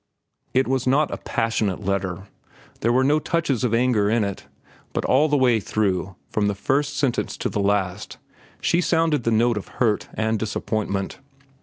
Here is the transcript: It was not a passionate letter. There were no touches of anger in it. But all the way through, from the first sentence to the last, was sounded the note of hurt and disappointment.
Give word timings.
It 0.55 0.67
was 0.67 0.87
not 0.87 1.11
a 1.11 1.17
passionate 1.17 1.85
letter. 1.85 2.23
There 2.79 2.91
were 2.91 3.03
no 3.03 3.19
touches 3.19 3.63
of 3.63 3.71
anger 3.75 4.09
in 4.09 4.23
it. 4.23 4.47
But 4.93 5.05
all 5.05 5.29
the 5.29 5.37
way 5.37 5.59
through, 5.59 6.15
from 6.31 6.47
the 6.47 6.55
first 6.55 6.97
sentence 6.97 7.37
to 7.37 7.49
the 7.49 7.59
last, 7.59 8.17
was 8.73 8.83
sounded 8.87 9.25
the 9.25 9.29
note 9.31 9.57
of 9.57 9.67
hurt 9.77 10.07
and 10.15 10.39
disappointment. 10.39 11.19